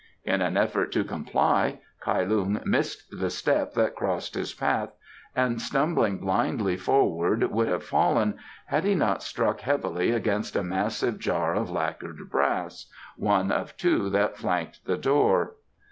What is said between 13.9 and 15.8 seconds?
that flanked the door.